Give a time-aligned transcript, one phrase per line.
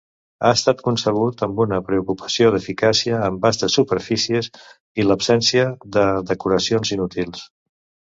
[0.47, 4.49] Ha estat concebut amb una preocupació d'eficàcia amb vastes superfícies
[5.03, 5.67] i l'absència
[5.99, 7.45] de decoracions inútils.